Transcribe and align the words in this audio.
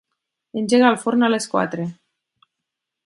Engega 0.61 0.87
el 0.93 0.97
forn 1.03 1.27
a 1.27 1.31
les 1.33 1.47
quatre. 1.53 1.89